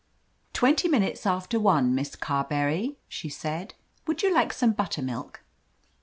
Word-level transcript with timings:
"Twenty 0.53 0.87
minutes 0.87 1.27
after 1.27 1.59
one. 1.59 1.93
Miss 1.93 2.15
Carberry," 2.15 2.97
she 3.07 3.29
said. 3.29 3.75
"Would 4.07 4.23
you 4.23 4.33
like 4.33 4.51
some 4.51 4.71
buttermilk?" 4.71 5.41